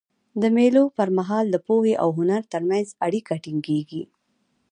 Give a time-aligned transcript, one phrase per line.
[0.41, 4.03] د مېلو پر مهال د پوهي او هنر ترمنځ اړیکه ټینګيږي.